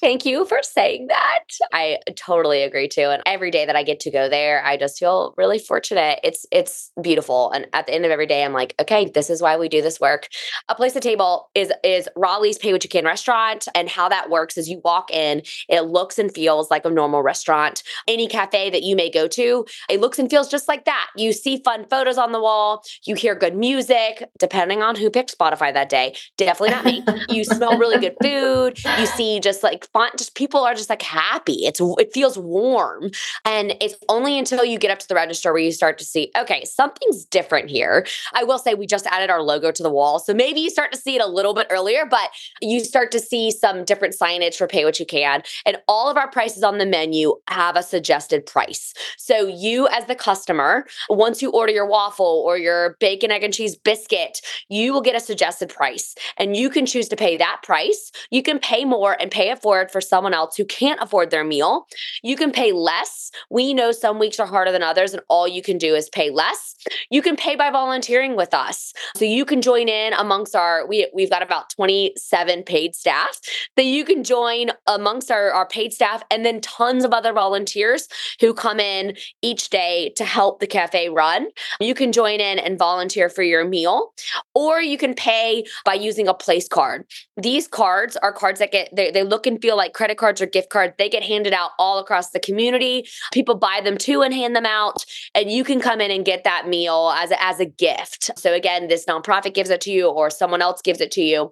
[0.00, 1.44] Thank you for saying that.
[1.74, 3.02] I totally agree too.
[3.02, 6.20] And every day that I get to go there, I just feel really fortunate.
[6.24, 7.50] It's it's beautiful.
[7.50, 9.82] And at the end of every day, I'm like, okay, this is why we do
[9.82, 10.28] this work.
[10.70, 13.68] A place to table is is Raleigh's Pay What You Can restaurant.
[13.74, 17.22] And how that works is you walk in, it looks and feels like a normal
[17.22, 17.82] restaurant.
[18.08, 21.08] Any cafe that you may go to, it looks and feels just like that.
[21.14, 25.36] You see fun photos on the wall, you hear good music, depending on who picked
[25.36, 26.16] Spotify that day.
[26.38, 27.04] Definitely not me.
[27.28, 28.78] you smell really good food.
[28.98, 31.66] You see just like just people are just like happy.
[31.66, 33.10] It's it feels warm
[33.44, 36.30] and it's only until you get up to the register where you start to see
[36.38, 38.06] okay something's different here.
[38.34, 40.92] I will say we just added our logo to the wall so maybe you start
[40.92, 44.54] to see it a little bit earlier but you start to see some different signage
[44.56, 47.82] for pay what you can and all of our prices on the menu have a
[47.82, 48.94] suggested price.
[49.18, 53.52] So you as the customer once you order your waffle or your bacon egg and
[53.52, 57.60] cheese biscuit you will get a suggested price and you can choose to pay that
[57.62, 58.10] price.
[58.30, 61.44] You can pay more and pay it forward for someone else who can't afford their
[61.44, 61.86] meal.
[62.22, 63.30] You can pay less.
[63.50, 66.30] We know some weeks are harder than others, and all you can do is pay
[66.30, 66.74] less.
[67.10, 68.92] You can pay by volunteering with us.
[69.16, 73.40] So you can join in amongst our, we, we've got about 27 paid staff
[73.76, 78.08] that you can join amongst our, our paid staff and then tons of other volunteers
[78.40, 81.48] who come in each day to help the cafe run.
[81.80, 84.12] You can join in and volunteer for your meal,
[84.54, 87.04] or you can pay by using a place card.
[87.36, 90.46] These cards are cards that get, they, they look and feel like credit cards or
[90.46, 90.94] gift cards.
[90.98, 93.06] They get handed out all across the community.
[93.32, 95.04] People buy them too and hand them out.
[95.34, 98.30] And you can come in and get that meal as a, as a gift.
[98.36, 101.50] So again, this nonprofit gives it to you or someone else gives it to you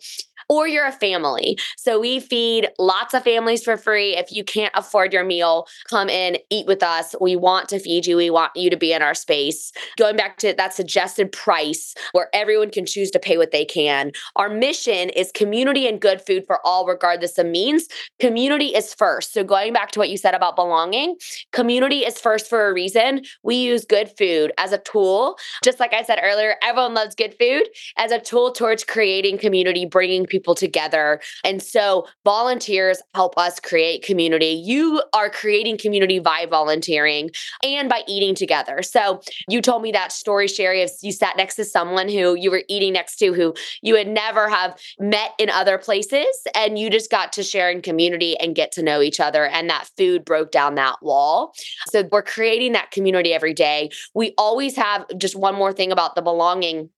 [0.48, 1.58] or you're a family.
[1.76, 4.16] So we feed lots of families for free.
[4.16, 7.14] If you can't afford your meal, come in, eat with us.
[7.20, 8.16] We want to feed you.
[8.16, 9.72] We want you to be in our space.
[9.98, 14.12] Going back to that suggested price where everyone can choose to pay what they can.
[14.36, 17.86] Our mission is community and good food for all, regardless of means.
[18.18, 19.34] Community is first.
[19.34, 21.16] So going back to what you said about belonging,
[21.52, 23.22] community is first for a reason.
[23.42, 25.36] We use good food as a tool.
[25.62, 27.64] Just like I said earlier, everyone loves good food
[27.98, 31.20] as a tool towards creating community, bringing people people together.
[31.42, 34.62] And so volunteers help us create community.
[34.64, 37.30] You are creating community by volunteering
[37.64, 38.82] and by eating together.
[38.82, 42.52] So you told me that story, Sherry, if you sat next to someone who you
[42.52, 46.88] were eating next to who you would never have met in other places and you
[46.88, 49.46] just got to share in community and get to know each other.
[49.46, 51.52] And that food broke down that wall.
[51.88, 53.90] So we're creating that community every day.
[54.14, 56.90] We always have just one more thing about the belonging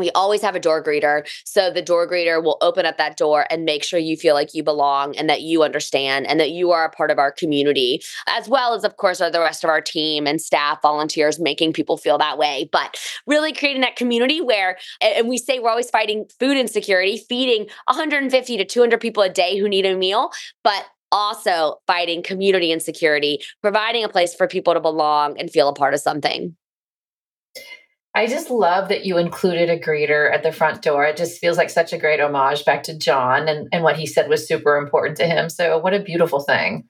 [0.00, 1.26] we always have a door greeter.
[1.44, 4.54] So the door greeter will open up that door and make sure you feel like
[4.54, 8.02] you belong and that you understand and that you are a part of our community,
[8.28, 11.72] as well as, of course, are the rest of our team and staff, volunteers, making
[11.72, 12.68] people feel that way.
[12.72, 17.66] But really creating that community where, and we say we're always fighting food insecurity, feeding
[17.86, 20.30] 150 to 200 people a day who need a meal,
[20.64, 25.74] but also fighting community insecurity, providing a place for people to belong and feel a
[25.74, 26.56] part of something.
[28.14, 31.04] I just love that you included a greeter at the front door.
[31.04, 34.06] It just feels like such a great homage back to John and, and what he
[34.06, 35.48] said was super important to him.
[35.48, 36.88] So what a beautiful thing.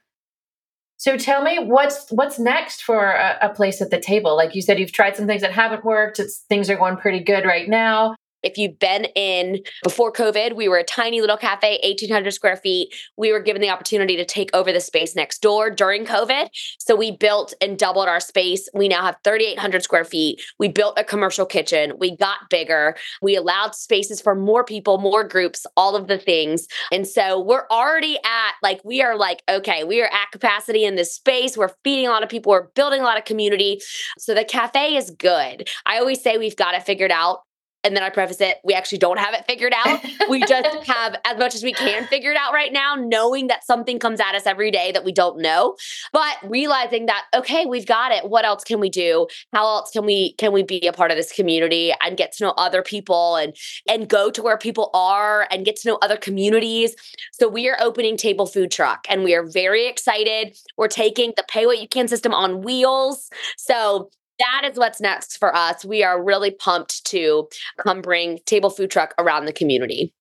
[0.96, 4.36] So tell me what's what's next for a, a place at the table?
[4.36, 6.18] Like you said, you've tried some things that haven't worked.
[6.18, 8.14] It's things are going pretty good right now.
[8.42, 12.94] If you've been in before COVID, we were a tiny little cafe, 1,800 square feet.
[13.16, 16.48] We were given the opportunity to take over the space next door during COVID.
[16.78, 18.68] So we built and doubled our space.
[18.74, 20.40] We now have 3,800 square feet.
[20.58, 21.92] We built a commercial kitchen.
[21.98, 22.96] We got bigger.
[23.22, 26.66] We allowed spaces for more people, more groups, all of the things.
[26.92, 30.96] And so we're already at like, we are like, okay, we are at capacity in
[30.96, 31.56] this space.
[31.56, 32.50] We're feeding a lot of people.
[32.50, 33.80] We're building a lot of community.
[34.18, 35.68] So the cafe is good.
[35.86, 37.40] I always say we've got it figured out
[37.84, 40.00] and then I preface it, we actually don't have it figured out.
[40.28, 43.98] we just have as much as we can figured out right now, knowing that something
[43.98, 45.76] comes at us every day that we don't know,
[46.12, 48.28] but realizing that okay, we've got it.
[48.28, 49.26] What else can we do?
[49.52, 52.44] How else can we can we be a part of this community and get to
[52.44, 53.54] know other people and
[53.88, 56.94] and go to where people are and get to know other communities.
[57.32, 60.56] So we are opening Table Food Truck and we are very excited.
[60.76, 63.30] We're taking the pay what you can system on wheels.
[63.56, 64.10] So
[64.40, 65.84] that is what's next for us.
[65.84, 70.12] We are really pumped to come bring table food truck around the community.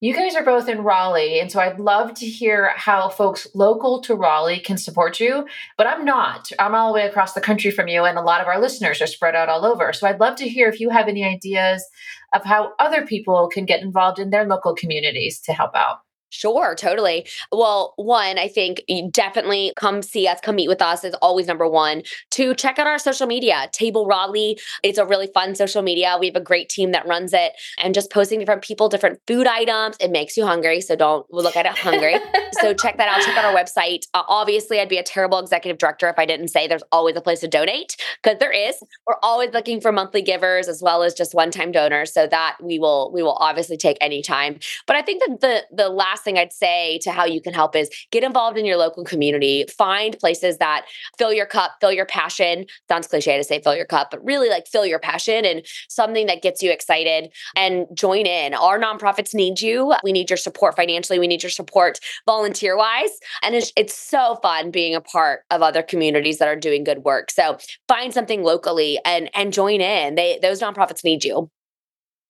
[0.00, 4.00] You guys are both in Raleigh, and so I'd love to hear how folks local
[4.02, 5.44] to Raleigh can support you.
[5.76, 6.50] But I'm not.
[6.60, 9.02] I'm all the way across the country from you, and a lot of our listeners
[9.02, 9.92] are spread out all over.
[9.92, 11.84] So I'd love to hear if you have any ideas
[12.32, 15.98] of how other people can get involved in their local communities to help out.
[16.30, 17.26] Sure, totally.
[17.50, 21.66] Well, one, I think definitely come see us, come meet with us is always number
[21.68, 22.02] one.
[22.30, 24.58] Two, check out our social media, Table Raleigh.
[24.82, 26.16] It's a really fun social media.
[26.20, 27.52] We have a great team that runs it
[27.82, 29.96] and just posting different people, different food items.
[30.00, 30.80] It makes you hungry.
[30.80, 32.16] So don't look at it hungry.
[32.60, 33.22] so check that out.
[33.24, 34.06] Check out our website.
[34.12, 37.20] Uh, obviously, I'd be a terrible executive director if I didn't say there's always a
[37.20, 38.82] place to donate because there is.
[39.06, 42.12] We're always looking for monthly givers as well as just one-time donors.
[42.12, 44.58] So that we will we will obviously take any time.
[44.86, 47.52] But I think that the the last last thing I'd say to how you can
[47.52, 49.64] help is get involved in your local community.
[49.76, 52.66] Find places that fill your cup, fill your passion.
[52.88, 56.26] Sounds cliche to say fill your cup, but really like fill your passion and something
[56.26, 58.54] that gets you excited and join in.
[58.54, 59.94] Our nonprofits need you.
[60.02, 61.18] We need your support financially.
[61.18, 63.10] We need your support volunteer wise.
[63.42, 67.04] And it's, it's so fun being a part of other communities that are doing good
[67.04, 67.30] work.
[67.30, 70.14] So find something locally and and join in.
[70.14, 71.50] They those nonprofits need you.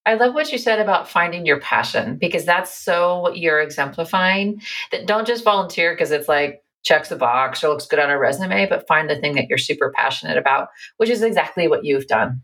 [0.09, 4.59] I love what you said about finding your passion because that's so what you're exemplifying.
[4.91, 8.17] That don't just volunteer because it's like checks the box or looks good on a
[8.17, 12.07] resume, but find the thing that you're super passionate about, which is exactly what you've
[12.07, 12.41] done.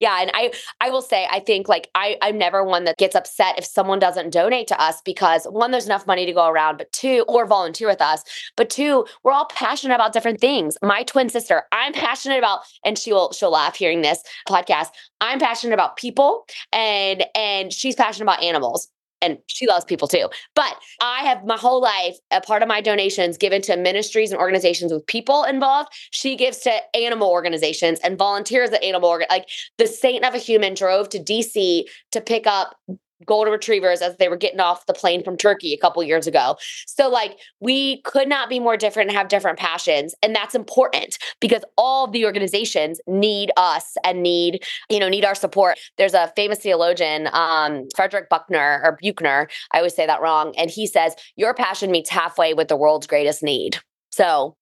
[0.00, 3.16] Yeah, and I I will say I think like I I'm never one that gets
[3.16, 6.76] upset if someone doesn't donate to us because one there's enough money to go around,
[6.78, 8.22] but two or volunteer with us,
[8.56, 10.76] but two we're all passionate about different things.
[10.82, 14.88] My twin sister, I'm passionate about and she will she'll laugh hearing this podcast.
[15.20, 18.88] I'm passionate about people and and she's passionate about animals
[19.26, 20.28] and she loves people too.
[20.54, 24.40] But I have my whole life, a part of my donations given to ministries and
[24.40, 25.90] organizations with people involved.
[26.10, 29.26] She gives to animal organizations and volunteers at animal organ.
[29.28, 29.48] Like
[29.78, 32.76] the saint of a human drove to DC to pick up
[33.24, 36.56] golden retrievers as they were getting off the plane from Turkey a couple years ago.
[36.86, 41.18] So like we could not be more different and have different passions and that's important
[41.40, 45.78] because all the organizations need us and need you know need our support.
[45.96, 50.70] There's a famous theologian um Frederick Buckner or Buchner, I always say that wrong and
[50.70, 53.78] he says your passion meets halfway with the world's greatest need.
[54.10, 54.56] So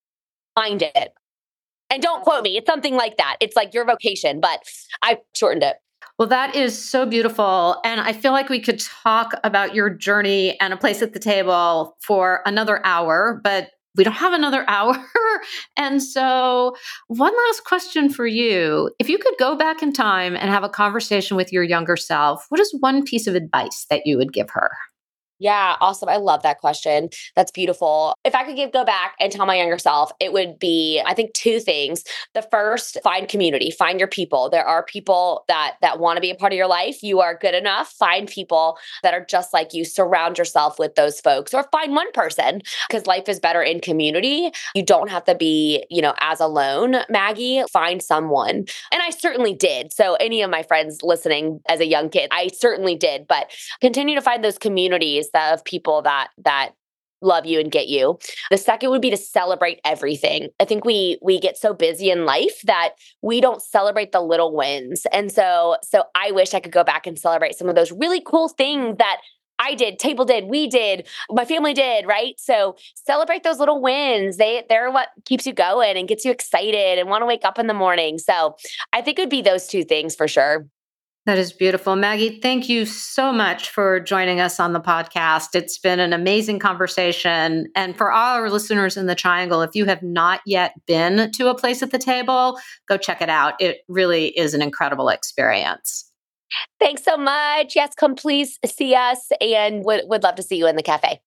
[0.54, 1.12] find it.
[1.90, 2.56] And don't quote me.
[2.56, 3.36] It's something like that.
[3.40, 4.60] It's like your vocation, but
[5.02, 5.76] I shortened it.
[6.18, 7.80] Well, that is so beautiful.
[7.84, 11.18] And I feel like we could talk about your journey and a place at the
[11.18, 14.96] table for another hour, but we don't have another hour.
[15.76, 16.76] and so,
[17.08, 18.90] one last question for you.
[18.98, 22.46] If you could go back in time and have a conversation with your younger self,
[22.48, 24.70] what is one piece of advice that you would give her?
[25.44, 26.08] Yeah, awesome.
[26.08, 27.10] I love that question.
[27.36, 28.16] That's beautiful.
[28.24, 31.12] If I could give, go back and tell my younger self, it would be I
[31.12, 32.02] think two things.
[32.32, 34.48] The first, find community, find your people.
[34.48, 37.02] There are people that that want to be a part of your life.
[37.02, 37.90] You are good enough.
[37.90, 39.84] Find people that are just like you.
[39.84, 44.50] Surround yourself with those folks or find one person because life is better in community.
[44.74, 47.62] You don't have to be, you know, as alone, Maggie.
[47.70, 48.64] Find someone.
[48.90, 49.92] And I certainly did.
[49.92, 53.50] So any of my friends listening as a young kid, I certainly did, but
[53.82, 56.72] continue to find those communities of people that that
[57.24, 58.18] love you and get you.
[58.50, 60.48] The second would be to celebrate everything.
[60.60, 62.90] I think we we get so busy in life that
[63.22, 65.06] we don't celebrate the little wins.
[65.12, 68.20] And so so I wish I could go back and celebrate some of those really
[68.20, 69.18] cool things that
[69.58, 72.34] I did, table did, we did, my family did, right?
[72.38, 74.36] So celebrate those little wins.
[74.36, 77.58] They they're what keeps you going and gets you excited and want to wake up
[77.58, 78.18] in the morning.
[78.18, 78.56] So
[78.92, 80.66] I think it would be those two things for sure.
[81.26, 81.96] That is beautiful.
[81.96, 85.54] Maggie, thank you so much for joining us on the podcast.
[85.54, 87.66] It's been an amazing conversation.
[87.74, 91.48] And for all our listeners in the Triangle, if you have not yet been to
[91.48, 93.54] a place at the table, go check it out.
[93.58, 96.10] It really is an incredible experience.
[96.78, 97.74] Thanks so much.
[97.74, 101.20] Yes, come please see us and would, would love to see you in the cafe.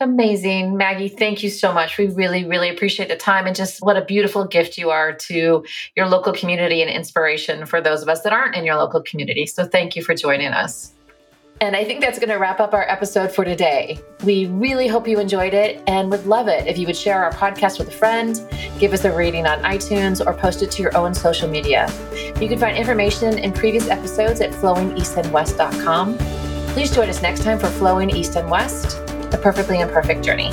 [0.00, 0.76] Amazing.
[0.76, 1.98] Maggie, thank you so much.
[1.98, 5.64] We really, really appreciate the time and just what a beautiful gift you are to
[5.96, 9.44] your local community and inspiration for those of us that aren't in your local community.
[9.46, 10.94] So thank you for joining us.
[11.60, 13.98] And I think that's going to wrap up our episode for today.
[14.22, 17.32] We really hope you enjoyed it and would love it if you would share our
[17.32, 18.40] podcast with a friend,
[18.78, 21.90] give us a rating on iTunes, or post it to your own social media.
[22.40, 26.18] You can find information in previous episodes at flowingeastandwest.com.
[26.68, 30.50] Please join us next time for Flowing East and West, the perfectly imperfect journey.